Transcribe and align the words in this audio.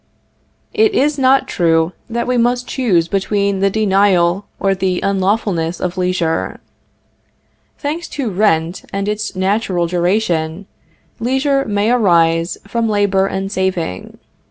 It 0.73 0.95
is 0.95 1.19
not 1.19 1.47
true 1.47 1.93
that 2.09 2.25
we 2.25 2.35
must 2.35 2.65
choose 2.67 3.07
between 3.07 3.59
the 3.59 3.69
denial 3.69 4.47
or 4.59 4.73
the 4.73 4.99
unlawfulness 5.03 5.79
of 5.79 5.95
leisure; 5.95 6.59
thanks 7.77 8.07
to 8.17 8.31
rent 8.31 8.81
and 8.91 9.07
its 9.07 9.35
natural 9.35 9.85
duration, 9.85 10.65
leisure 11.19 11.65
may 11.65 11.91
arise 11.91 12.57
from 12.67 12.89
labor 12.89 13.27
and 13.27 13.51
saving. 13.51 14.17